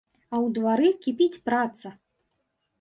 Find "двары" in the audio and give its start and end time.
0.55-0.89